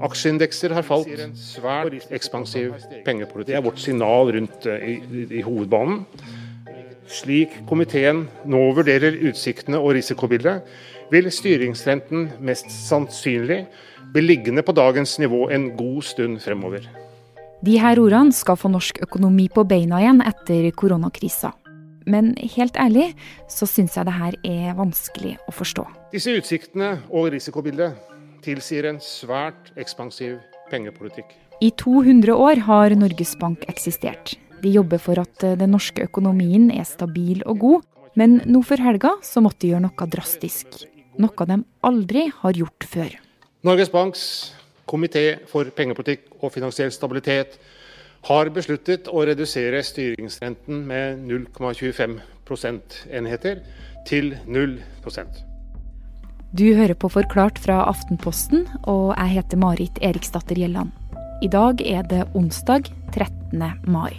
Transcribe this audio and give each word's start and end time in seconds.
Aksjeindekser 0.00 0.72
har 0.76 0.86
falt. 0.86 1.10
En 1.20 1.34
svært 1.36 2.08
ekspansiv 2.14 2.74
pengepolitikk. 3.06 3.52
Det 3.52 3.58
er 3.58 3.64
vårt 3.64 3.82
signal 3.82 4.32
rundt 4.36 4.66
i, 4.66 4.96
i, 4.98 5.26
i 5.40 5.44
hovedbanen. 5.44 6.06
Slik 7.12 7.58
komiteen 7.68 8.26
nå 8.48 8.62
vurderer 8.76 9.18
utsiktene 9.28 9.80
og 9.82 9.96
risikobildet, 9.98 10.62
vil 11.12 11.28
styringsrenten 11.28 12.30
mest 12.40 12.70
sannsynlig 12.72 13.66
bli 14.12 14.22
liggende 14.24 14.64
på 14.64 14.72
dagens 14.76 15.18
nivå 15.20 15.48
en 15.52 15.70
god 15.76 16.02
stund 16.08 16.40
fremover. 16.40 16.86
De 17.62 17.76
her 17.78 18.00
ordene 18.00 18.34
skal 18.34 18.56
få 18.58 18.70
norsk 18.72 19.02
økonomi 19.04 19.48
på 19.52 19.64
beina 19.68 20.00
igjen 20.02 20.22
etter 20.24 20.70
koronakrisa. 20.74 21.52
Men 22.10 22.32
helt 22.56 22.76
ærlig 22.80 23.12
så 23.50 23.68
syns 23.70 23.94
jeg 23.96 24.08
det 24.08 24.14
her 24.16 24.38
er 24.42 24.78
vanskelig 24.78 25.36
å 25.46 25.54
forstå. 25.54 25.84
Disse 26.14 26.34
utsiktene 26.34 26.96
og 27.10 27.30
risikobildet 27.34 28.11
tilsier 28.44 28.88
en 28.90 29.00
svært 29.02 29.72
ekspansiv 29.80 30.38
pengepolitikk. 30.70 31.34
I 31.62 31.70
200 31.78 32.34
år 32.34 32.64
har 32.66 32.94
Norges 32.98 33.36
Bank 33.38 33.66
eksistert. 33.70 34.34
De 34.62 34.70
jobber 34.70 35.00
for 35.02 35.18
at 35.22 35.44
den 35.58 35.74
norske 35.74 36.04
økonomien 36.06 36.70
er 36.74 36.86
stabil 36.86 37.42
og 37.46 37.58
god, 37.62 37.84
men 38.18 38.40
nå 38.46 38.62
for 38.66 38.82
helga 38.82 39.16
så 39.24 39.42
måtte 39.42 39.64
de 39.64 39.72
gjøre 39.72 39.86
noe 39.86 40.08
drastisk. 40.10 40.82
Noe 41.22 41.46
de 41.48 41.60
aldri 41.86 42.26
har 42.40 42.58
gjort 42.58 42.88
før. 42.88 43.14
Norges 43.62 43.92
Banks 43.92 44.24
komité 44.88 45.38
for 45.50 45.68
pengepolitikk 45.76 46.26
og 46.40 46.52
finansiell 46.54 46.92
stabilitet 46.94 47.58
har 48.28 48.50
besluttet 48.54 49.08
å 49.10 49.24
redusere 49.26 49.82
styringsrenten 49.82 50.84
med 50.86 51.22
0,25 51.26 52.18
prosentenheter 52.46 53.62
til 54.06 54.36
0 54.46 54.76
Du 56.52 56.66
hører 56.76 56.92
på 56.92 57.08
Forklart 57.08 57.56
fra 57.64 57.78
Aftenposten, 57.88 58.66
og 58.84 59.14
jeg 59.14 59.38
heter 59.38 59.56
Marit 59.56 59.96
Eriksdatter 60.04 60.58
Gjelland. 60.60 60.90
I 61.40 61.48
dag 61.48 61.80
er 61.80 62.02
det 62.04 62.26
onsdag 62.36 62.90
13. 63.14 63.62
mai. 63.88 64.12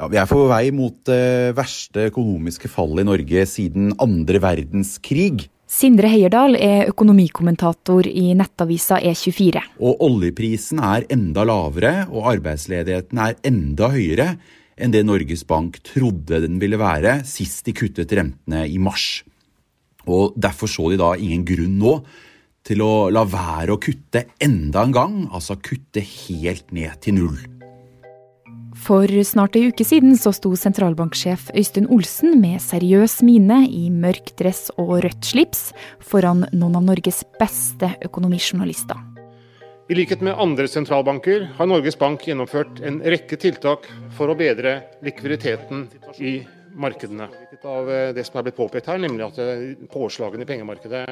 Ja, 0.00 0.10
Vi 0.10 0.18
er 0.18 0.26
på 0.26 0.40
vei 0.50 0.64
mot 0.74 0.98
det 1.06 1.54
verste 1.54 2.10
økonomiske 2.10 2.66
fallet 2.66 3.06
i 3.06 3.10
Norge 3.12 3.46
siden 3.46 3.94
andre 4.02 4.42
verdenskrig. 4.42 5.46
Sindre 5.74 6.06
Heierdal 6.06 6.54
er 6.54 6.86
økonomikommentator 6.92 8.06
i 8.06 8.28
nettavisa 8.38 9.00
E24. 9.02 9.58
Og 9.82 10.04
oljeprisen 10.06 10.78
er 10.78 11.06
enda 11.10 11.42
lavere, 11.48 12.04
og 12.14 12.28
arbeidsledigheten 12.30 13.18
er 13.24 13.34
enda 13.48 13.88
høyere 13.90 14.28
enn 14.78 14.94
det 14.94 15.02
Norges 15.06 15.42
Bank 15.48 15.80
trodde 15.86 16.38
den 16.44 16.60
ville 16.62 16.78
være 16.78 17.16
sist 17.26 17.66
de 17.66 17.74
kuttet 17.74 18.14
rentene 18.14 18.62
i 18.70 18.78
mars. 18.78 19.24
Og 20.06 20.36
Derfor 20.38 20.70
så 20.70 20.92
de 20.92 21.00
da 21.00 21.10
ingen 21.18 21.42
grunn 21.48 21.74
nå 21.82 21.96
til 22.64 22.80
å 22.84 23.08
la 23.10 23.24
være 23.26 23.74
å 23.74 23.82
kutte 23.82 24.28
enda 24.42 24.86
en 24.86 24.94
gang, 24.94 25.16
altså 25.34 25.58
kutte 25.58 26.04
helt 26.06 26.70
ned 26.76 27.02
til 27.02 27.18
null. 27.18 27.40
For 28.84 29.08
snart 29.24 29.54
ei 29.56 29.70
uke 29.70 29.84
siden 29.86 30.12
så 30.20 30.28
sto 30.36 30.50
sentralbanksjef 30.60 31.46
Øystein 31.56 31.86
Olsen 31.94 32.34
med 32.42 32.60
seriøs 32.60 33.22
mine 33.24 33.62
i 33.64 33.86
mørk 33.88 34.34
dress 34.36 34.66
og 34.76 34.98
rødt 35.06 35.24
slips 35.24 35.70
foran 36.04 36.42
noen 36.52 36.76
av 36.76 36.84
Norges 36.84 37.22
beste 37.40 37.94
økonomijournalister. 38.04 39.00
I 39.88 39.96
likhet 39.96 40.20
med 40.24 40.36
andre 40.40 40.68
sentralbanker 40.68 41.46
har 41.56 41.70
Norges 41.70 41.96
Bank 41.96 42.26
gjennomført 42.28 42.82
en 42.84 43.00
rekke 43.00 43.40
tiltak 43.40 43.88
for 44.18 44.28
å 44.28 44.36
bedre 44.36 44.82
likviditeten 45.04 45.86
i 46.20 46.34
markedene. 46.80 47.28
Av 47.64 47.90
eh, 47.90 48.10
det 48.16 48.24
som 48.26 48.38
er 48.38 48.46
blitt 48.48 48.58
påpekt 48.58 48.90
her, 48.90 49.00
nemlig 49.02 49.26
at 49.26 49.40
eh, 49.42 49.64
påslagene 49.92 50.44
i 50.44 50.48
pengemarkedet 50.48 51.04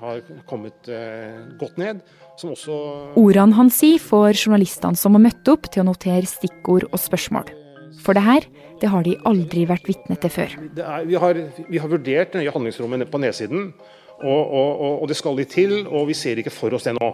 har 0.00 0.20
kommet 0.50 0.90
eh, 0.90 1.38
godt 1.60 1.80
ned. 1.80 2.02
Som 2.40 2.54
også 2.54 2.76
Ordene 3.20 3.56
han 3.58 3.72
sier, 3.74 4.00
får 4.02 4.34
journalistene 4.34 4.98
som 4.98 5.16
har 5.16 5.24
møtt 5.28 5.52
opp, 5.52 5.68
til 5.70 5.84
å 5.84 5.90
notere 5.90 6.28
stikkord 6.28 6.88
og 6.90 7.00
spørsmål. 7.00 7.52
For 8.00 8.16
det 8.16 8.24
her, 8.24 8.46
det 8.80 8.90
har 8.92 9.04
de 9.04 9.18
aldri 9.28 9.66
vært 9.68 9.88
vitne 9.90 10.16
til 10.20 10.32
før. 10.32 10.54
Er, 10.72 11.08
vi, 11.08 11.18
har, 11.20 11.40
vi, 11.66 11.80
har, 11.80 11.90
vurdert 11.90 12.32
det 12.32 12.44
nye 12.44 12.54
handlingsrommet 12.54 13.10
på 13.12 13.20
nedsiden, 13.20 13.72
og, 14.20 14.40
og, 14.44 14.70
og, 15.00 15.04
det 15.08 15.16
skal 15.16 15.36
litt 15.36 15.52
til. 15.52 15.82
Og 15.88 16.08
vi 16.10 16.16
ser 16.16 16.40
ikke 16.40 16.52
for 16.52 16.76
oss 16.76 16.88
det 16.88 16.96
nå. 16.96 17.10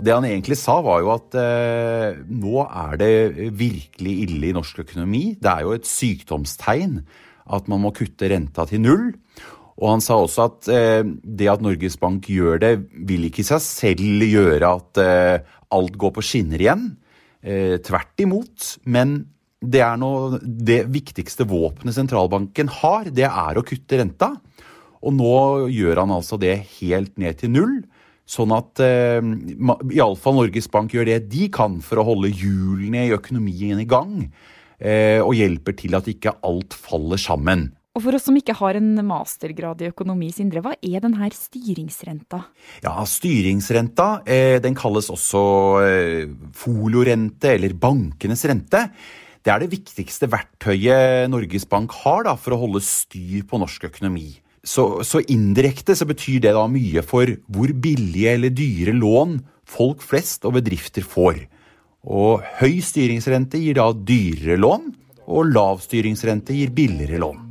Og 0.00 0.04
Det 0.06 0.14
han 0.14 0.24
egentlig 0.24 0.56
sa, 0.56 0.78
var 0.80 1.02
jo 1.04 1.10
at 1.12 1.34
eh, 1.36 2.20
nå 2.24 2.62
er 2.64 3.00
det 3.00 3.12
virkelig 3.52 4.14
ille 4.24 4.48
i 4.48 4.54
norsk 4.56 4.80
økonomi. 4.84 5.34
Det 5.36 5.50
er 5.50 5.66
jo 5.66 5.74
et 5.76 5.88
sykdomstegn 5.88 7.02
at 7.50 7.70
man 7.70 7.82
må 7.84 7.92
kutte 7.96 8.30
renta 8.30 8.66
til 8.68 8.82
null. 8.84 9.10
Og 9.80 9.86
han 9.94 10.02
sa 10.04 10.18
også 10.20 10.46
at 10.46 10.70
eh, 10.72 11.02
det 11.24 11.48
at 11.50 11.62
Norges 11.64 11.96
Bank 12.00 12.28
gjør 12.28 12.60
det, 12.62 12.72
vil 13.08 13.26
ikke 13.28 13.42
i 13.44 13.48
seg 13.48 13.62
selv 13.64 14.26
gjøre 14.26 14.74
at 14.76 15.00
eh, 15.00 15.52
alt 15.72 15.96
går 16.00 16.16
på 16.16 16.24
skinner 16.24 16.60
igjen. 16.60 16.90
Eh, 17.40 17.78
tvert 17.84 18.20
imot. 18.20 18.74
Men 18.84 19.22
det 19.60 19.84
noe, 20.00 20.40
det 20.40 20.82
viktigste 20.92 21.46
våpenet 21.48 21.96
sentralbanken 21.96 22.70
har, 22.80 23.08
det 23.12 23.28
er 23.28 23.60
å 23.60 23.64
kutte 23.64 24.00
renta. 24.00 24.34
Og 25.00 25.16
nå 25.16 25.34
gjør 25.72 26.02
han 26.02 26.12
altså 26.12 26.36
det 26.40 26.58
helt 26.76 27.16
ned 27.20 27.40
til 27.40 27.54
null. 27.54 27.80
Sånn 28.30 28.52
at 28.54 28.78
eh, 28.84 29.18
iallfall 29.96 30.36
Norges 30.36 30.68
Bank 30.70 30.92
gjør 30.94 31.08
det 31.08 31.22
de 31.32 31.48
kan 31.52 31.80
for 31.82 32.00
å 32.00 32.06
holde 32.12 32.30
hjulene 32.30 33.08
i 33.08 33.14
økonomien 33.16 33.80
i 33.80 33.88
gang. 33.88 34.28
Eh, 34.80 35.20
og 35.20 35.36
hjelper 35.36 35.76
til 35.76 35.94
at 35.98 36.08
ikke 36.08 36.38
alt 36.46 36.74
faller 36.76 37.20
sammen. 37.20 37.68
Og 37.98 38.04
For 38.04 38.16
oss 38.16 38.28
som 38.28 38.36
ikke 38.38 38.54
har 38.54 38.78
en 38.78 38.92
mastergrad 39.04 39.80
i 39.82 39.88
økonomi, 39.90 40.30
Sindre, 40.32 40.62
hva 40.64 40.76
er 40.78 41.02
denne 41.02 41.26
styringsrenta? 41.34 42.38
Ja, 42.84 42.94
Styringsrenta 43.04 44.22
eh, 44.24 44.58
den 44.62 44.76
kalles 44.78 45.10
også 45.12 45.42
eh, 45.84 46.30
foliorente, 46.56 47.56
eller 47.56 47.74
bankenes 47.74 48.46
rente. 48.48 48.86
Det 49.42 49.52
er 49.52 49.64
det 49.64 49.72
viktigste 49.72 50.28
verktøyet 50.30 51.28
Norges 51.32 51.66
Bank 51.68 51.92
har 52.04 52.24
da, 52.28 52.36
for 52.38 52.54
å 52.54 52.62
holde 52.62 52.84
styr 52.84 53.42
på 53.48 53.60
norsk 53.60 53.88
økonomi. 53.90 54.30
Så, 54.62 55.02
så 55.08 55.22
indirekte 55.32 55.96
så 55.96 56.06
betyr 56.06 56.44
det 56.44 56.52
da 56.56 56.66
mye 56.70 57.02
for 57.02 57.28
hvor 57.50 57.72
billige 57.72 58.36
eller 58.36 58.52
dyre 58.52 58.92
lån 58.94 59.38
folk 59.70 60.04
flest 60.04 60.44
og 60.46 60.58
bedrifter 60.58 61.02
får. 61.06 61.46
Og 62.08 62.40
høy 62.60 62.80
styringsrente 62.84 63.60
gir 63.60 63.76
da 63.76 63.90
dyrere 63.92 64.56
lån, 64.60 64.90
og 65.30 65.52
lav 65.52 65.82
styringsrente 65.84 66.56
gir 66.56 66.72
billigere 66.74 67.20
lån. 67.20 67.46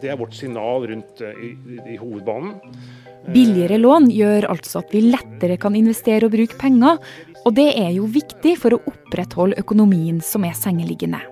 Det 0.00 0.10
er 0.12 0.18
vårt 0.20 0.34
signal 0.36 0.84
rundt 0.90 1.20
eh, 1.24 1.36
i, 1.40 1.50
i 1.94 1.96
hovedbanen. 1.96 2.58
Billigere 3.32 3.78
lån 3.80 4.10
gjør 4.12 4.50
altså 4.52 4.82
at 4.82 4.90
vi 4.92 5.00
lettere 5.06 5.56
kan 5.60 5.76
investere 5.78 6.28
og 6.28 6.34
bruke 6.34 6.58
penger, 6.60 6.98
og 7.44 7.54
det 7.56 7.70
er 7.80 7.94
jo 7.96 8.08
viktig 8.12 8.56
for 8.60 8.76
å 8.76 8.82
opprettholde 8.90 9.56
økonomien 9.60 10.20
som 10.24 10.44
er 10.44 10.56
sengeliggende. 10.58 11.22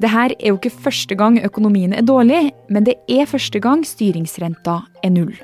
Det 0.00 0.10
her 0.12 0.34
er 0.36 0.52
jo 0.52 0.58
ikke 0.58 0.72
første 0.72 1.16
gang 1.16 1.38
økonomien 1.44 1.92
er 1.96 2.04
dårlig, 2.04 2.50
men 2.72 2.84
det 2.84 2.98
er 3.08 3.28
første 3.28 3.60
gang 3.60 3.84
styringsrenta 3.84 4.80
er 5.04 5.12
null. 5.12 5.34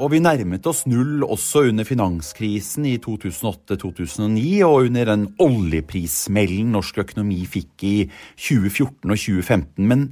Og 0.00 0.14
vi 0.14 0.18
nærmet 0.24 0.64
oss 0.64 0.86
null 0.88 1.20
også 1.26 1.66
under 1.68 1.84
finanskrisen 1.84 2.86
i 2.88 2.94
2008-2009 3.04 4.44
og 4.64 4.86
under 4.86 5.10
den 5.10 5.26
oljeprissmellen 5.44 6.70
norsk 6.72 7.02
økonomi 7.02 7.42
fikk 7.44 7.84
i 7.84 7.96
2014 8.40 8.94
og 9.04 9.20
2015. 9.20 9.90
Men 9.90 10.06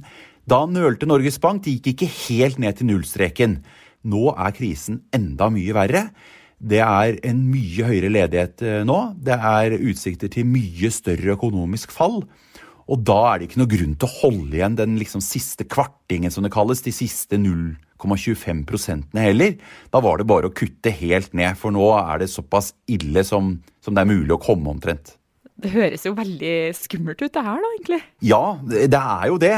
da 0.45 0.59
nølte 0.69 1.09
Norges 1.09 1.39
Bank, 1.41 1.63
de 1.65 1.73
gikk 1.73 1.95
ikke 1.95 2.11
helt 2.27 2.61
ned 2.61 2.77
til 2.77 2.91
nullstreken. 2.91 3.57
Nå 4.05 4.29
er 4.35 4.53
krisen 4.59 5.01
enda 5.15 5.49
mye 5.53 5.73
verre. 5.73 6.03
Det 6.61 6.83
er 6.85 7.17
en 7.25 7.41
mye 7.49 7.89
høyere 7.89 8.13
ledighet 8.13 8.61
eh, 8.61 8.83
nå. 8.85 8.99
Det 9.17 9.41
er 9.41 9.79
utsikter 9.79 10.29
til 10.29 10.45
mye 10.53 10.93
større 10.93 11.33
økonomisk 11.33 11.97
fall. 11.97 12.21
Og 12.89 13.03
da 13.05 13.19
er 13.29 13.39
det 13.39 13.49
ikke 13.49 13.61
noe 13.61 13.69
grunn 13.69 13.93
til 13.99 14.09
å 14.09 14.15
holde 14.23 14.57
igjen 14.57 14.77
den 14.79 14.97
liksom 14.97 15.21
siste 15.21 15.67
kvartingen, 15.69 16.33
som 16.33 16.45
det 16.45 16.53
kalles, 16.53 16.81
de 16.81 16.93
siste 16.95 17.37
0,25 17.37 18.63
prosentene 18.69 19.27
heller. 19.27 19.59
Da 19.93 20.01
var 20.01 20.17
det 20.17 20.29
bare 20.29 20.49
å 20.49 20.55
kutte 20.55 20.93
helt 20.97 21.35
ned, 21.37 21.53
for 21.59 21.75
nå 21.75 21.91
er 21.99 22.23
det 22.23 22.31
såpass 22.33 22.73
ille 22.89 23.23
som, 23.27 23.59
som 23.85 23.93
det 23.93 24.03
er 24.05 24.09
mulig 24.09 24.33
å 24.33 24.41
komme 24.41 24.73
omtrent. 24.73 25.18
Det 25.59 25.71
høres 25.73 26.05
jo 26.07 26.13
veldig 26.15 26.53
skummelt 26.77 27.19
ut 27.19 27.33
det 27.35 27.41
her, 27.43 27.59
da, 27.59 27.69
egentlig? 27.75 27.99
Ja, 28.23 28.43
det 28.63 28.99
er 28.99 29.25
jo 29.27 29.39
det. 29.41 29.53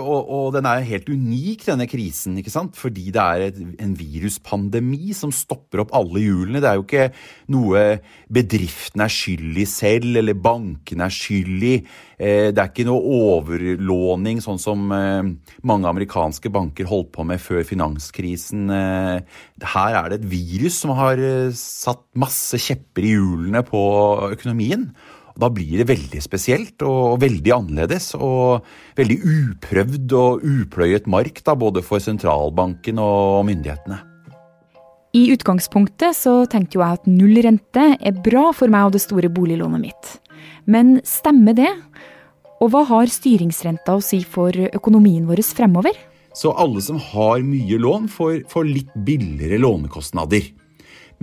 Og, 0.00 0.30
og 0.38 0.48
den 0.56 0.66
er 0.66 0.86
helt 0.88 1.06
unik, 1.06 1.66
denne 1.68 1.86
krisen. 1.90 2.38
ikke 2.40 2.50
sant? 2.50 2.74
Fordi 2.78 3.12
det 3.14 3.22
er 3.22 3.44
et, 3.48 3.60
en 3.82 3.94
viruspandemi 3.98 5.14
som 5.14 5.30
stopper 5.34 5.84
opp 5.84 5.94
alle 5.94 6.24
hjulene. 6.24 6.62
Det 6.62 6.70
er 6.70 6.80
jo 6.80 6.86
ikke 6.86 7.06
noe 7.54 7.84
bedriften 8.32 9.04
er 9.04 9.12
skyld 9.12 9.60
i 9.62 9.68
selv, 9.70 10.18
eller 10.18 10.34
bankene 10.34 11.06
er 11.06 11.14
skyld 11.14 11.66
i. 11.66 11.74
Eh, 12.16 12.48
det 12.50 12.62
er 12.62 12.70
ikke 12.70 12.86
noe 12.88 13.16
overlåning, 13.20 14.40
sånn 14.44 14.60
som 14.60 14.86
eh, 14.94 15.28
mange 15.68 15.90
amerikanske 15.90 16.50
banker 16.52 16.88
holdt 16.90 17.12
på 17.14 17.26
med 17.28 17.42
før 17.42 17.62
finanskrisen. 17.68 18.70
Eh, 18.72 19.42
her 19.76 20.00
er 20.00 20.10
det 20.10 20.22
et 20.22 20.30
virus 20.32 20.80
som 20.82 20.94
har 20.98 21.20
satt 21.56 22.02
masse 22.18 22.58
kjepper 22.62 23.06
i 23.06 23.14
hjulene 23.14 23.62
på 23.66 23.84
økonomien. 24.32 24.90
Da 25.36 25.50
blir 25.52 25.82
det 25.82 25.88
veldig 25.90 26.20
spesielt 26.24 26.82
og 26.86 27.20
veldig 27.20 27.52
annerledes. 27.52 28.14
Og 28.16 28.64
veldig 28.96 29.18
uprøvd 29.22 30.14
og 30.16 30.44
upløyet 30.44 31.08
mark 31.10 31.42
da, 31.44 31.56
både 31.58 31.84
for 31.84 32.02
sentralbanken 32.02 33.00
og 33.02 33.44
myndighetene. 33.48 34.00
I 35.16 35.30
utgangspunktet 35.32 36.16
så 36.18 36.42
tenkte 36.50 36.76
jo 36.76 36.84
jeg 36.84 36.98
at 36.98 37.08
null 37.08 37.38
rente 37.44 37.86
er 37.96 38.18
bra 38.24 38.50
for 38.56 38.72
meg 38.72 38.88
og 38.88 38.96
det 38.96 39.04
store 39.04 39.30
boliglånet 39.32 39.80
mitt. 39.80 40.10
Men 40.68 40.98
stemmer 41.06 41.56
det? 41.56 41.70
Og 42.60 42.72
hva 42.72 42.82
har 42.88 43.12
styringsrenta 43.12 43.96
å 43.96 44.04
si 44.04 44.22
for 44.24 44.52
økonomien 44.52 45.24
vår 45.28 45.42
fremover? 45.56 45.96
Så 46.36 46.52
alle 46.52 46.82
som 46.84 46.98
har 47.00 47.40
mye 47.44 47.78
lån, 47.80 48.10
får, 48.12 48.42
får 48.52 48.68
litt 48.68 48.92
billigere 49.06 49.60
lånekostnader. 49.62 50.50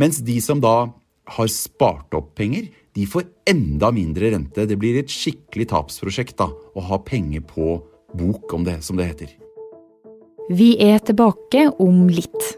Mens 0.01 0.21
de 0.25 0.39
som 0.42 0.62
da 0.62 0.89
har 1.38 1.50
spart 1.54 2.15
opp 2.18 2.33
penger, 2.38 2.71
de 2.93 3.05
får 3.09 3.23
enda 3.49 3.91
mindre 3.91 4.31
rente. 4.31 4.65
Det 4.69 4.77
blir 4.77 4.99
et 4.99 5.11
skikkelig 5.11 5.69
tapsprosjekt 5.73 6.37
da, 6.41 6.49
å 6.49 6.87
ha 6.89 6.99
penger 7.01 7.41
på 7.47 7.77
bok, 8.13 8.51
om 8.53 8.65
det, 8.67 8.81
som 8.85 8.99
det 8.99 9.09
heter. 9.09 9.31
Vi 10.53 10.75
er 10.83 10.99
tilbake 11.01 11.69
om 11.81 12.05
litt. 12.11 12.51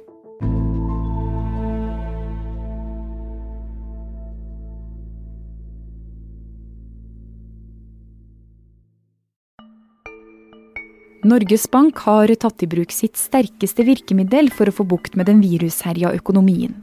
Norges 11.25 11.63
Bank 11.71 11.97
har 12.05 12.29
tatt 12.37 12.61
i 12.61 12.67
bruk 12.69 12.91
sitt 12.93 13.17
sterkeste 13.17 13.81
virkemiddel 13.87 14.51
for 14.53 14.69
å 14.69 14.75
få 14.75 14.85
bukt 14.85 15.15
med 15.17 15.25
den 15.31 15.39
virusherja 15.41 16.11
økonomien. 16.13 16.75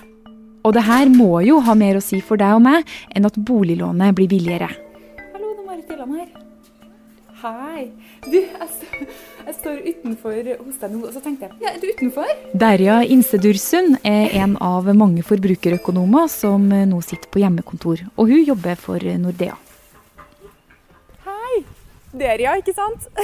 Og 0.63 0.75
det 0.77 0.85
her 0.87 1.11
må 1.11 1.41
jo 1.43 1.59
ha 1.67 1.75
mer 1.75 1.99
å 1.99 2.05
si 2.05 2.21
for 2.23 2.39
deg 2.39 2.55
og 2.55 2.63
meg 2.63 2.87
enn 3.11 3.27
at 3.27 3.39
boliglånet 3.51 4.15
blir 4.15 4.31
billigere. 4.31 4.69
Hallo, 5.33 5.51
det 5.51 5.59
er 5.59 5.67
Marit 5.67 5.91
Gjelland 5.91 6.21
her. 6.21 6.29
Hei. 7.43 7.89
Du, 8.23 8.37
jeg, 8.39 9.09
jeg 9.49 9.55
står 9.57 9.81
utenfor 9.83 10.37
hos 10.61 10.77
deg 10.79 10.93
nå, 10.95 11.01
og 11.09 11.11
så 11.11 11.23
tenkte 11.25 11.49
jeg 11.49 11.65
Ja, 11.65 11.73
er 11.73 11.81
du 11.83 11.89
utenfor? 11.91 12.31
Derja 12.55 13.01
Insedursund 13.11 13.99
er 14.07 14.37
en 14.39 14.55
av 14.63 14.87
mange 14.95 15.27
forbrukerøkonomer 15.27 16.31
som 16.31 16.71
nå 16.71 17.03
sitter 17.03 17.27
på 17.35 17.43
hjemmekontor, 17.43 18.07
og 18.15 18.31
hun 18.31 18.47
jobber 18.47 18.79
for 18.79 19.03
Nordea. 19.25 19.59
Hei. 21.27 21.65
Derja, 22.15 22.55
ikke 22.63 22.77
sant? 22.79 23.11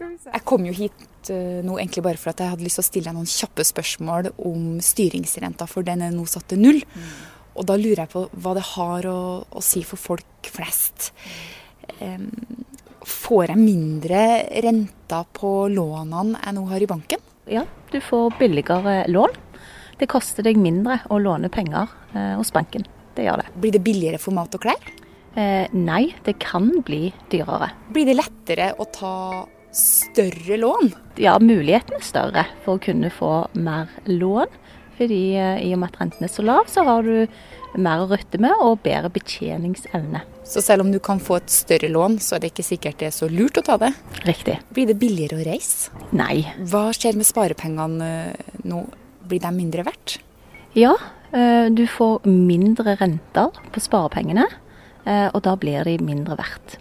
Jeg 0.00 0.40
kom 0.48 0.64
jo 0.64 0.72
hit 0.72 1.09
uh, 1.28 1.60
nå 1.66 1.76
egentlig 1.76 2.04
bare 2.06 2.20
for 2.20 2.32
at 2.32 2.40
jeg 2.40 2.54
hadde 2.54 2.64
lyst 2.64 2.80
til 2.80 2.84
å 2.84 2.88
stille 2.88 3.10
deg 3.10 3.18
noen 3.18 3.28
kjappe 3.28 3.66
spørsmål 3.68 4.30
om 4.48 4.78
styringsrenta, 4.84 5.68
for 5.68 5.86
den 5.86 6.06
er 6.06 6.14
nå 6.14 6.24
satt 6.30 6.48
til 6.52 6.62
null. 6.62 6.80
Mm. 6.80 7.12
Og 7.60 7.66
da 7.68 7.76
lurer 7.76 8.04
jeg 8.04 8.12
på 8.14 8.24
hva 8.40 8.54
det 8.56 8.66
har 8.72 9.10
å, 9.10 9.20
å 9.44 9.64
si 9.64 9.82
for 9.84 10.00
folk 10.00 10.48
flest. 10.54 11.10
Um, 12.00 12.30
får 13.06 13.52
jeg 13.52 13.60
mindre 13.60 14.22
renter 14.64 15.28
på 15.36 15.52
lånene 15.72 16.40
jeg 16.40 16.56
nå 16.56 16.64
har 16.70 16.84
i 16.84 16.88
banken? 16.90 17.28
Ja, 17.50 17.64
du 17.90 17.98
får 18.04 18.36
billigere 18.38 19.02
lån. 19.10 19.36
Det 20.00 20.08
koster 20.08 20.46
deg 20.46 20.56
mindre 20.60 21.00
å 21.12 21.18
låne 21.20 21.50
penger 21.52 21.90
eh, 22.14 22.36
hos 22.38 22.52
banken. 22.54 22.86
Det 23.16 23.26
gjør 23.26 23.42
det. 23.42 23.48
Blir 23.60 23.74
det 23.74 23.82
billigere 23.84 24.20
for 24.22 24.36
mat 24.36 24.54
og 24.56 24.62
klær? 24.62 24.92
Eh, 25.36 25.66
nei, 25.76 26.14
det 26.24 26.38
kan 26.42 26.70
bli 26.86 27.10
dyrere. 27.32 27.72
Blir 27.92 28.08
det 28.08 28.16
lettere 28.16 28.70
å 28.80 28.86
ta 28.88 29.14
større 29.72 30.56
lån? 30.56 30.92
Ja, 31.20 31.38
muligheten 31.38 31.98
er 31.98 32.04
større 32.04 32.46
for 32.64 32.78
å 32.78 32.82
kunne 32.82 33.10
få 33.14 33.34
mer 33.54 33.90
lån. 34.08 34.58
Fordi 35.00 35.20
eh, 35.40 35.62
i 35.64 35.72
og 35.72 35.80
med 35.80 35.94
at 35.94 36.02
renten 36.02 36.26
er 36.26 36.32
så 36.32 36.44
lav, 36.44 36.66
så 36.68 36.84
har 36.84 37.06
du 37.06 37.78
mer 37.80 38.02
å 38.02 38.08
rutte 38.10 38.40
med 38.42 38.52
og 38.60 38.82
bedre 38.84 39.08
betjeningsevne. 39.14 40.20
Så 40.44 40.60
selv 40.64 40.84
om 40.84 40.90
du 40.92 40.98
kan 41.00 41.22
få 41.22 41.38
et 41.38 41.52
større 41.54 41.88
lån, 41.88 42.18
så 42.20 42.36
er 42.36 42.42
det 42.42 42.50
ikke 42.52 42.66
sikkert 42.66 42.98
det 43.00 43.08
er 43.08 43.14
så 43.16 43.30
lurt 43.30 43.60
å 43.60 43.64
ta 43.64 43.78
det? 43.80 43.94
Riktig. 44.26 44.58
Blir 44.74 44.90
det 44.90 44.98
billigere 45.00 45.38
å 45.38 45.46
reise? 45.46 45.94
Nei. 46.12 46.42
Hva 46.68 46.90
skjer 46.96 47.16
med 47.16 47.28
sparepengene 47.28 48.10
eh, 48.34 48.58
nå? 48.68 48.84
Blir 49.30 49.40
de 49.40 49.54
mindre 49.54 49.86
verdt? 49.86 50.18
Ja, 50.74 50.96
eh, 51.30 51.70
du 51.72 51.84
får 51.88 52.26
mindre 52.26 52.98
renter 53.00 53.56
på 53.70 53.82
sparepengene, 53.82 54.48
og 55.10 55.38
da 55.42 55.54
blir 55.58 55.86
de 55.88 55.94
mindre 56.04 56.36
verdt. 56.38 56.74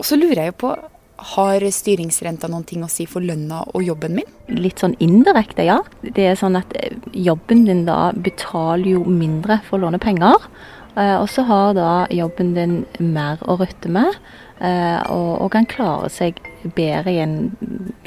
Og 0.00 0.04
så 0.04 0.16
lurer 0.18 0.42
jeg 0.42 0.50
jo 0.50 0.56
på, 0.64 0.72
har 1.20 1.64
styringsrenta 1.74 2.48
noen 2.50 2.64
ting 2.68 2.84
å 2.84 2.90
si 2.90 3.06
for 3.08 3.24
lønna 3.24 3.62
og 3.74 3.84
jobben 3.84 4.16
min? 4.16 4.28
Litt 4.48 4.80
sånn 4.82 4.96
indirekte, 5.04 5.66
ja. 5.68 5.78
Det 6.02 6.30
er 6.30 6.38
sånn 6.38 6.58
at 6.58 6.72
eh, 6.80 6.96
jobben 7.12 7.66
din 7.68 7.84
da 7.88 8.10
betaler 8.16 8.94
jo 8.96 9.04
mindre 9.04 9.60
for 9.66 9.78
å 9.78 9.84
låne 9.84 10.00
penger. 10.02 10.48
Eh, 10.96 11.16
og 11.18 11.28
så 11.30 11.44
har 11.48 11.74
da 11.76 11.90
jobben 12.14 12.54
din 12.56 12.76
mer 12.98 13.42
å 13.44 13.58
rutte 13.60 13.92
med, 13.92 14.16
eh, 14.64 15.00
og, 15.12 15.32
og 15.44 15.52
kan 15.54 15.68
klare 15.68 16.10
seg 16.12 16.40
bedre 16.64 17.12
i 17.12 17.22
en 17.22 17.36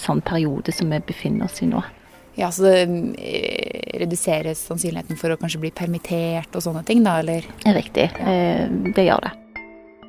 sånn 0.02 0.24
periode 0.26 0.74
som 0.76 0.90
vi 0.94 1.02
befinner 1.06 1.48
oss 1.48 1.62
i 1.64 1.70
nå. 1.70 1.84
Ja, 2.34 2.50
Så 2.50 2.66
det 2.66 2.88
reduseres 4.02 4.64
sannsynligheten 4.66 5.20
for 5.22 5.30
å 5.30 5.38
kanskje 5.38 5.62
bli 5.62 5.70
permittert 5.70 6.56
og 6.58 6.66
sånne 6.66 6.82
ting, 6.88 7.04
da, 7.06 7.20
eller? 7.22 7.46
Riktig, 7.78 8.08
det 8.18 9.06
gjør 9.06 9.28
det. 9.28 9.36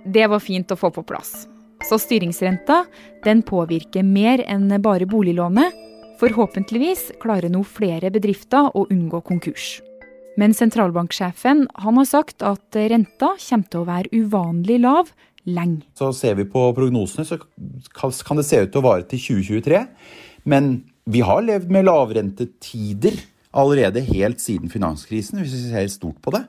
Det 0.09 0.31
var 0.33 0.41
fint 0.41 0.73
å 0.73 0.79
få 0.81 0.89
på 0.89 1.05
plass. 1.05 1.43
Så 1.85 1.99
styringsrenta 2.01 2.85
den 3.25 3.43
påvirker 3.45 4.05
mer 4.09 4.41
enn 4.49 4.71
bare 4.83 5.05
boliglånet. 5.09 5.75
Forhåpentligvis 6.21 7.11
klarer 7.21 7.53
nå 7.53 7.61
flere 7.67 8.09
bedrifter 8.15 8.71
å 8.73 8.87
unngå 8.89 9.21
konkurs. 9.27 9.83
Men 10.41 10.55
sentralbanksjefen 10.57 11.67
han 11.85 12.01
har 12.01 12.09
sagt 12.09 12.43
at 12.47 12.79
renta 12.79 13.35
kommer 13.37 13.69
til 13.71 13.83
å 13.83 13.89
være 13.89 14.23
uvanlig 14.25 14.81
lav 14.81 15.13
lenge. 15.45 15.85
Så 15.99 16.09
ser 16.17 16.39
vi 16.39 16.47
på 16.49 16.65
prognosene, 16.75 17.27
så 17.29 17.39
kan 17.93 18.41
det 18.41 18.47
se 18.49 18.63
ut 18.65 18.73
til 18.73 18.81
å 18.81 18.87
vare 18.89 19.05
til 19.11 19.21
2023. 19.21 19.85
Men 20.49 20.73
vi 21.05 21.21
har 21.27 21.45
levd 21.45 21.69
med 21.75 21.85
lavrentetider 21.91 23.21
allerede 23.55 24.03
helt 24.09 24.41
siden 24.43 24.73
finanskrisen, 24.73 25.43
hvis 25.43 25.53
vi 25.53 25.75
ser 25.75 25.93
stort 25.93 26.23
på 26.25 26.33
det. 26.35 26.47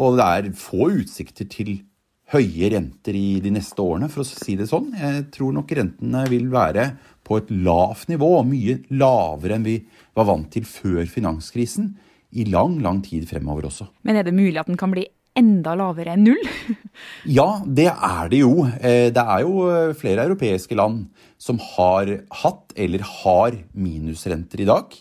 Og 0.00 0.16
det 0.18 0.26
er 0.26 0.50
få 0.56 0.88
utsikter 1.02 1.46
til 1.50 1.82
høye 2.30 2.70
renter 2.74 3.16
i 3.18 3.40
de 3.42 3.52
neste 3.54 3.82
årene, 3.82 4.10
for 4.12 4.22
å 4.22 4.28
si 4.28 4.54
det 4.58 4.68
sånn. 4.70 4.92
Jeg 4.94 5.26
tror 5.34 5.54
nok 5.56 5.72
rentene 5.76 6.24
vil 6.30 6.46
være 6.52 6.92
på 7.26 7.40
et 7.40 7.50
lavt 7.50 8.10
nivå, 8.10 8.30
mye 8.46 8.80
lavere 8.94 9.58
enn 9.58 9.66
vi 9.66 9.80
var 10.18 10.28
vant 10.30 10.50
til 10.52 10.66
før 10.68 11.02
finanskrisen, 11.10 11.94
i 12.30 12.44
lang, 12.46 12.76
lang 12.78 13.00
tid 13.02 13.24
fremover 13.26 13.66
også. 13.66 13.88
Men 14.06 14.20
er 14.20 14.28
det 14.28 14.36
mulig 14.36 14.60
at 14.60 14.68
den 14.70 14.78
kan 14.78 14.92
bli 14.92 15.08
enda 15.38 15.74
lavere 15.78 16.14
enn 16.14 16.28
null? 16.28 16.42
ja, 17.38 17.48
det 17.66 17.88
er 17.90 18.30
det 18.30 18.42
jo. 18.44 18.52
Eh, 18.78 19.08
det 19.14 19.24
er 19.24 19.42
jo 19.42 19.64
eh, 19.66 19.94
flere 19.98 20.28
europeiske 20.28 20.78
land 20.78 21.08
som 21.40 21.58
har 21.74 22.12
hatt 22.42 22.76
eller 22.78 23.02
har 23.22 23.58
minusrenter 23.74 24.62
i 24.62 24.68
dag. 24.70 24.94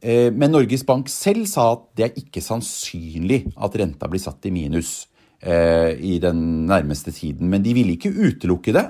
Eh, 0.00 0.30
men 0.32 0.54
Norges 0.54 0.86
Bank 0.88 1.10
selv 1.12 1.48
sa 1.50 1.70
at 1.74 1.84
det 1.98 2.08
er 2.08 2.22
ikke 2.22 2.44
sannsynlig 2.44 3.42
at 3.52 3.76
renta 3.80 4.08
blir 4.08 4.22
satt 4.22 4.48
i 4.48 4.54
minus. 4.54 5.02
Eh, 5.46 5.92
i 6.02 6.18
den 6.18 6.66
nærmeste 6.66 7.12
tiden. 7.14 7.46
Men 7.50 7.62
de 7.62 7.70
ville 7.76 7.94
ikke 7.94 8.10
utelukke 8.10 8.72
det, 8.74 8.82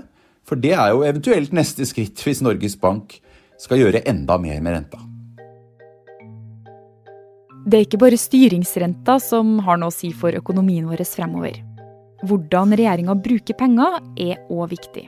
for 0.47 0.57
det 0.57 0.73
er 0.73 0.95
jo 0.95 1.03
eventuelt 1.05 1.53
neste 1.53 1.85
skritt 1.85 2.23
hvis 2.25 2.41
Norges 2.41 2.79
Bank 2.81 3.19
skal 3.61 3.83
gjøre 3.83 4.01
enda 4.09 4.39
mer 4.41 4.63
med 4.65 4.73
renta. 4.73 5.03
Det 7.67 7.77
er 7.77 7.85
ikke 7.85 8.01
bare 8.01 8.17
styringsrenta 8.17 9.19
som 9.21 9.59
har 9.67 9.77
noe 9.77 9.93
å 9.93 9.97
si 9.97 10.15
for 10.17 10.33
økonomien 10.39 10.89
vår 10.89 11.05
fremover. 11.11 11.61
Hvordan 12.25 12.73
regjeringa 12.73 13.19
bruker 13.21 13.59
penger 13.59 14.01
er 14.17 14.41
òg 14.49 14.71
viktig. 14.73 15.05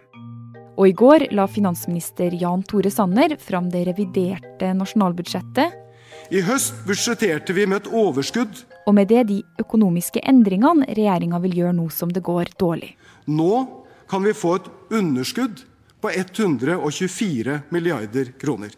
Og 0.77 0.91
i 0.91 0.97
går 1.01 1.31
la 1.33 1.49
finansminister 1.49 2.35
Jan 2.37 2.61
Tore 2.69 2.93
Sanner 2.93 3.39
fram 3.41 3.71
det 3.73 3.87
reviderte 3.89 4.75
nasjonalbudsjettet 4.77 5.88
i 6.31 6.43
høst 6.45 6.75
budsjetterte 6.87 7.55
vi 7.57 7.67
med 7.67 7.83
et 7.83 7.93
overskudd. 7.93 8.65
Og 8.89 8.97
med 8.97 9.09
det 9.11 9.27
de 9.29 9.39
økonomiske 9.61 10.23
endringene 10.29 10.89
regjeringa 10.89 11.41
vil 11.45 11.57
gjøre 11.61 11.77
nå 11.77 11.89
som 11.95 12.13
det 12.13 12.25
går 12.25 12.55
dårlig. 12.61 12.95
Nå 13.29 13.55
kan 14.09 14.25
vi 14.25 14.37
få 14.37 14.57
et 14.59 14.69
underskudd 14.99 15.65
på 16.01 16.13
124 16.15 17.61
milliarder 17.75 18.33
kroner. 18.41 18.71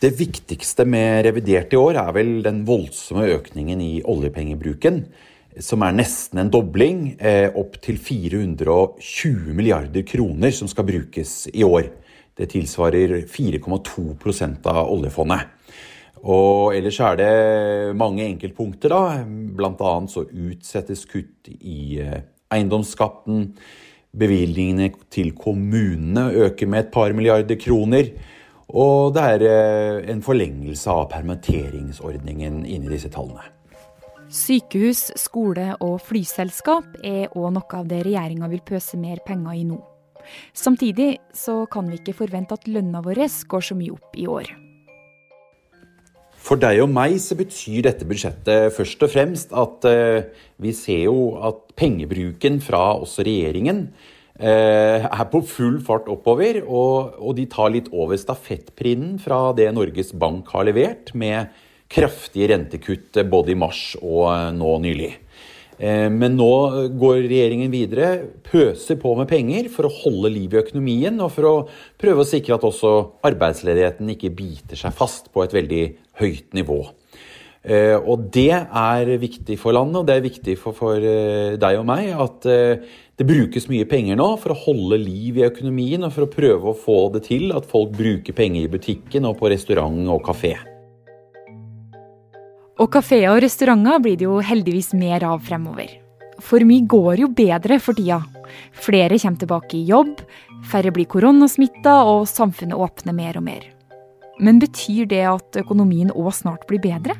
Det 0.00 0.14
viktigste 0.16 0.86
med 0.88 1.26
revidert 1.26 1.74
i 1.74 1.78
år 1.78 1.98
er 2.00 2.14
vel 2.16 2.38
den 2.46 2.62
voldsomme 2.64 3.26
økningen 3.34 3.82
i 3.84 3.98
oljepengebruken. 4.08 5.02
Som 5.60 5.82
er 5.84 5.92
nesten 5.92 6.40
en 6.40 6.50
dobling, 6.50 7.16
eh, 7.18 7.50
opp 7.52 7.76
til 7.82 7.98
420 7.98 9.52
milliarder 9.52 10.02
kroner 10.08 10.54
som 10.56 10.68
skal 10.68 10.86
brukes 10.88 11.48
i 11.52 11.62
år. 11.66 11.90
Det 12.40 12.48
tilsvarer 12.54 13.18
4,2% 13.28 14.68
av 14.72 14.86
oljefondet. 14.88 15.56
Og 16.20 16.74
ellers 16.76 16.98
er 17.04 17.20
det 17.20 17.34
mange 17.96 18.24
enkeltpunkter, 18.24 18.92
da. 18.92 19.20
Blant 19.56 19.80
annet 19.84 20.12
så 20.12 20.24
utsettes 20.24 21.06
kutt 21.08 21.48
i 21.60 22.00
eh, 22.00 22.20
eiendomsskatten. 22.52 23.46
Bevilgningene 24.10 24.90
til 25.12 25.32
kommunene 25.38 26.30
øker 26.48 26.68
med 26.68 26.86
et 26.86 26.92
par 26.92 27.12
milliarder 27.16 27.60
kroner. 27.60 28.10
Og 28.70 29.14
det 29.16 29.24
er 29.36 29.46
eh, 29.48 30.10
en 30.12 30.24
forlengelse 30.24 30.92
av 30.92 31.08
permitteringsordningen 31.12 32.64
inni 32.64 32.92
disse 32.92 33.12
tallene. 33.12 33.48
Sykehus, 34.30 35.08
skole 35.18 35.72
og 35.82 35.96
flyselskap 36.06 37.00
er 37.02 37.32
òg 37.34 37.48
noe 37.56 37.80
av 37.80 37.88
det 37.90 38.04
regjeringa 38.06 38.46
vil 38.52 38.62
pøse 38.62 39.00
mer 39.00 39.18
penger 39.26 39.56
i 39.58 39.64
nå. 39.66 39.80
Samtidig 40.56 41.12
så 41.36 41.64
kan 41.70 41.88
vi 41.90 42.00
ikke 42.00 42.16
forvente 42.22 42.56
at 42.56 42.68
lønna 42.70 43.02
vår 43.04 43.22
går 43.48 43.64
så 43.64 43.76
mye 43.78 43.94
opp 43.94 44.18
i 44.18 44.26
år. 44.30 44.50
For 46.40 46.60
deg 46.60 46.80
og 46.82 46.88
meg 46.92 47.18
så 47.20 47.36
betyr 47.36 47.84
dette 47.84 48.06
budsjettet 48.08 48.72
først 48.72 49.02
og 49.04 49.12
fremst 49.12 49.50
at 49.52 49.84
uh, 49.86 50.24
vi 50.62 50.72
ser 50.76 51.04
jo 51.04 51.34
at 51.36 51.60
pengebruken 51.78 52.62
fra 52.64 52.94
også 52.96 53.26
regjeringen 53.28 53.84
uh, 54.40 55.04
er 55.04 55.26
på 55.30 55.42
full 55.44 55.76
fart 55.84 56.08
oppover. 56.08 56.62
Og, 56.64 57.18
og 57.20 57.36
de 57.36 57.44
tar 57.50 57.74
litt 57.74 57.90
over 57.92 58.16
stafettpinnen 58.20 59.18
fra 59.20 59.50
det 59.56 59.68
Norges 59.76 60.14
Bank 60.16 60.48
har 60.54 60.64
levert, 60.70 61.12
med 61.12 61.52
kraftige 61.90 62.52
rentekutt 62.52 63.18
både 63.30 63.52
i 63.52 63.58
mars 63.58 63.82
og 64.00 64.28
eh, 64.30 64.48
nå 64.54 64.76
nylig. 64.84 65.10
Eh, 65.80 66.08
men 66.12 66.36
nå 66.36 66.52
går 67.00 67.22
regjeringen 67.24 67.72
videre, 67.72 68.10
pøser 68.44 68.98
på 69.00 69.14
med 69.16 69.30
penger 69.30 69.70
for 69.72 69.88
å 69.88 69.94
holde 70.02 70.32
liv 70.34 70.52
i 70.52 70.60
økonomien 70.60 71.16
og 71.24 71.32
for 71.32 71.48
å 71.48 71.56
prøve 72.00 72.20
å 72.20 72.28
sikre 72.28 72.58
at 72.58 72.66
også 72.68 72.94
arbeidsledigheten 73.24 74.12
ikke 74.12 74.34
biter 74.36 74.76
seg 74.76 74.96
fast 74.96 75.30
på 75.32 75.44
et 75.44 75.56
veldig 75.56 75.84
høyt 76.20 76.50
nivå. 76.56 76.82
Eh, 77.64 77.96
og 77.96 78.28
det 78.32 78.52
er 78.52 79.14
viktig 79.20 79.56
for 79.60 79.76
landet, 79.76 80.02
og 80.02 80.08
det 80.08 80.18
er 80.18 80.26
viktig 80.28 80.56
for, 80.60 80.76
for 80.76 81.00
deg 81.00 81.80
og 81.80 81.86
meg 81.88 82.12
at 82.28 82.44
det 82.44 83.28
brukes 83.28 83.68
mye 83.72 83.88
penger 83.88 84.16
nå 84.20 84.30
for 84.40 84.52
å 84.52 84.60
holde 84.66 85.00
liv 85.00 85.40
i 85.40 85.46
økonomien 85.48 86.04
og 86.04 86.12
for 86.12 86.24
å 86.24 86.32
prøve 86.32 86.72
å 86.72 86.76
få 86.76 87.06
det 87.16 87.24
til 87.28 87.56
at 87.56 87.68
folk 87.68 87.96
bruker 87.96 88.36
penger 88.36 88.66
i 88.66 88.72
butikken 88.72 89.28
og 89.28 89.40
på 89.40 89.52
restaurant 89.52 90.12
og 90.12 90.24
kafé. 90.28 90.58
Og 92.80 92.88
kafeer 92.88 93.28
og 93.34 93.42
restauranter 93.44 94.00
blir 94.00 94.16
det 94.16 94.24
jo 94.24 94.38
heldigvis 94.40 94.94
mer 94.96 95.24
av 95.28 95.42
fremover. 95.44 95.90
For 96.40 96.64
mye 96.64 96.86
går 96.88 97.20
jo 97.20 97.28
bedre 97.36 97.76
for 97.76 97.96
tida. 97.98 98.22
Flere 98.72 99.18
kommer 99.20 99.42
tilbake 99.42 99.76
i 99.76 99.84
jobb, 99.90 100.22
færre 100.70 100.92
blir 100.94 101.08
koronasmitta, 101.10 101.98
og 102.08 102.24
samfunnet 102.30 102.80
åpner 102.80 103.16
mer 103.16 103.36
og 103.36 103.44
mer. 103.50 103.68
Men 104.40 104.62
betyr 104.62 105.10
det 105.10 105.26
at 105.28 105.60
økonomien 105.60 106.08
òg 106.14 106.32
snart 106.32 106.64
blir 106.70 106.80
bedre? 106.80 107.18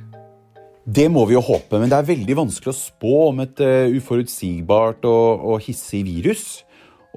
Det 0.89 1.11
må 1.13 1.27
vi 1.29 1.37
jo 1.37 1.45
håpe, 1.45 1.77
men 1.77 1.93
det 1.93 1.99
er 1.99 2.09
veldig 2.09 2.41
vanskelig 2.41 2.73
å 2.73 2.81
spå 2.81 3.15
om 3.29 3.45
et 3.45 3.61
uh, 3.61 3.93
uforutsigbart 3.93 5.05
og, 5.05 5.45
og, 5.45 5.61
hissig 5.67 6.01
virus. 6.09 6.45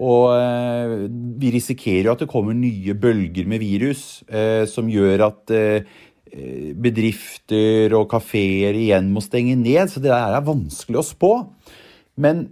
Og 0.04 0.34
uh, 0.36 1.08
vi 1.40 1.56
risikerer 1.56 2.10
jo 2.12 2.18
at 2.18 2.26
det 2.26 2.32
kommer 2.34 2.58
nye 2.58 2.92
bølger 2.92 3.48
med 3.48 3.64
virus 3.64 4.20
uh, 4.28 4.68
som 4.68 4.92
gjør 4.92 5.30
at 5.32 5.56
bedrifter 6.34 7.94
og 7.98 8.08
kafeer 8.12 8.76
igjen 8.78 9.12
må 9.14 9.22
stenge 9.24 9.56
ned, 9.60 9.90
så 9.90 10.02
det 10.02 10.12
der 10.12 10.38
er 10.38 10.46
vanskelig 10.46 11.02
å 11.02 11.06
spå. 11.06 11.32
Men 12.18 12.48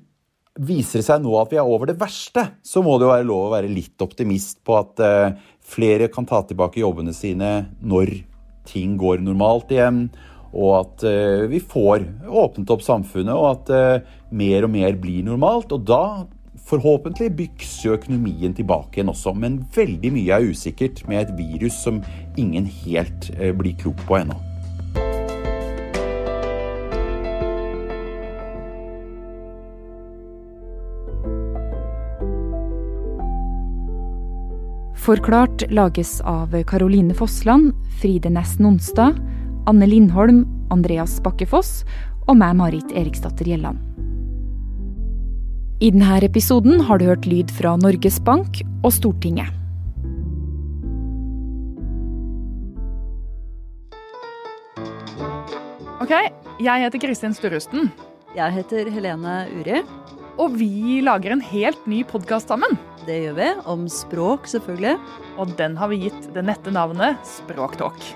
viser 0.54 1.00
det 1.00 1.08
seg 1.08 1.24
nå 1.24 1.34
at 1.40 1.54
vi 1.54 1.60
er 1.62 1.70
over 1.70 1.90
det 1.90 1.98
verste, 2.00 2.44
så 2.62 2.84
må 2.86 2.98
det 2.98 3.08
jo 3.08 3.14
være 3.14 3.28
lov 3.30 3.46
å 3.48 3.54
være 3.56 3.72
litt 3.72 4.04
optimist 4.04 4.60
på 4.68 4.76
at 4.78 5.02
eh, 5.06 5.38
flere 5.66 6.12
kan 6.14 6.28
ta 6.30 6.42
tilbake 6.46 6.82
jobbene 6.84 7.16
sine 7.16 7.72
når 7.80 8.14
ting 8.70 8.98
går 9.02 9.24
normalt 9.24 9.72
igjen, 9.74 10.04
og 10.52 10.72
at 10.82 11.08
eh, 11.08 11.48
vi 11.50 11.64
får 11.64 12.06
åpnet 12.28 12.74
opp 12.76 12.86
samfunnet, 12.86 13.34
og 13.34 13.48
at 13.56 14.06
mer 14.36 14.68
og 14.68 14.74
mer 14.76 15.00
blir 15.00 15.26
normalt. 15.26 15.74
Og 15.74 15.88
da 15.88 16.04
Forhåpentlig 16.68 17.32
bykser 17.36 17.90
jo 17.90 17.96
økonomien 17.98 18.54
tilbake 18.56 19.00
igjen 19.00 19.12
også, 19.12 19.34
men 19.36 19.60
veldig 19.76 20.14
mye 20.16 20.38
er 20.38 20.54
usikkert 20.54 21.04
med 21.10 21.26
et 21.26 21.36
virus 21.40 21.82
som 21.84 22.00
ingen 22.40 22.70
helt 22.86 23.32
eh, 23.38 23.52
blir 23.56 23.76
klok 23.82 24.00
på 24.08 24.22
ennå. 24.22 24.38
Forklart 35.02 35.66
lages 35.74 36.20
av 36.30 36.54
Caroline 36.70 37.16
Fossland, 37.18 37.74
Fride 38.00 38.30
Næss 38.30 38.60
Nonstad, 38.62 39.18
Anne 39.66 39.90
Lindholm, 39.90 40.46
Andreas 40.70 41.18
Bakkefoss 41.26 41.82
og 42.30 42.38
meg, 42.38 42.54
Marit 42.62 42.94
Eriksdatter 42.94 43.50
Gjelland. 43.50 43.91
I 45.82 45.88
denne 45.90 46.20
episoden 46.22 46.84
har 46.86 47.00
du 47.02 47.08
hørt 47.08 47.24
lyd 47.26 47.50
fra 47.58 47.72
Norges 47.82 48.20
Bank 48.22 48.60
og 48.86 48.92
Stortinget. 48.94 49.50
Ok, 56.06 56.14
jeg 56.62 56.86
heter 56.86 57.02
Kristin 57.02 57.34
Sturrusten. 57.34 57.90
Jeg 58.38 58.54
heter 58.60 58.94
Helene 58.94 59.36
Uri. 59.58 59.82
Og 60.38 60.54
vi 60.62 61.02
lager 61.02 61.34
en 61.34 61.42
helt 61.50 61.90
ny 61.90 62.06
podkast 62.06 62.54
sammen. 62.54 62.78
Det 63.10 63.18
gjør 63.26 63.40
vi. 63.42 63.52
Om 63.66 63.90
språk, 63.90 64.46
selvfølgelig. 64.54 65.00
Og 65.42 65.58
den 65.58 65.82
har 65.82 65.90
vi 65.90 66.04
gitt 66.06 66.34
det 66.38 66.46
nette 66.46 66.70
navnet 66.70 67.18
Språktalk. 67.26 68.12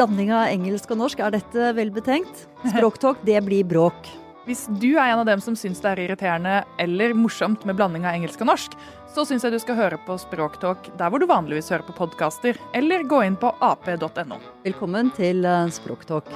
Blanding 0.00 0.32
av 0.32 0.48
engelsk 0.48 0.96
og 0.96 1.04
norsk, 1.04 1.20
er 1.20 1.42
dette 1.42 1.74
vel 1.76 1.92
betenkt? 1.92 2.46
Språktalk, 2.64 3.20
det 3.28 3.44
blir 3.44 3.68
bråk. 3.68 4.16
Hvis 4.46 4.68
du 4.78 4.92
er 4.94 5.08
en 5.10 5.24
av 5.24 5.26
dem 5.26 5.40
som 5.42 5.56
syns 5.58 5.80
det 5.82 5.88
er 5.90 6.00
irriterende 6.04 6.60
eller 6.78 7.16
morsomt 7.18 7.64
med 7.66 7.74
blanding 7.80 8.06
av 8.06 8.14
engelsk 8.14 8.44
og 8.44 8.52
norsk, 8.52 8.76
så 9.10 9.24
syns 9.26 9.42
jeg 9.42 9.56
du 9.56 9.58
skal 9.58 9.78
høre 9.80 9.98
på 10.06 10.14
Språktalk 10.22 10.86
der 11.00 11.10
hvor 11.10 11.18
du 11.18 11.26
vanligvis 11.26 11.72
hører 11.74 11.82
på 11.88 11.96
podkaster, 11.98 12.60
eller 12.78 13.02
gå 13.10 13.24
inn 13.26 13.34
på 13.42 13.50
ap.no. 13.58 14.38
Velkommen 14.62 15.10
til 15.18 15.42
eh, 15.42 15.66
Språktalk. 15.74 16.30